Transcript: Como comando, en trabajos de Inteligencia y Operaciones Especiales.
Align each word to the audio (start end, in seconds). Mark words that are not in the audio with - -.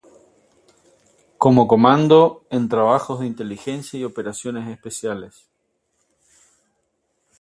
Como 1.37 1.67
comando, 1.67 2.41
en 2.49 2.67
trabajos 2.69 3.19
de 3.19 3.27
Inteligencia 3.27 3.99
y 3.99 4.03
Operaciones 4.03 4.67
Especiales. 4.67 5.47